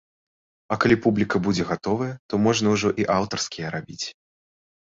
[0.75, 4.03] А калі публіка будзе гатовая, то можна ўжо і аўтарскія рабіць.